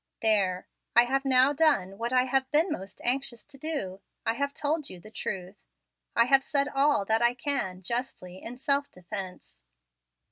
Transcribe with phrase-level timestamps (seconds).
[0.23, 0.65] There!
[0.95, 4.89] I have now done what I have been most anxious to do I have told
[4.89, 5.57] you the truth.
[6.15, 9.61] I have said all that I can, justly, in self defence.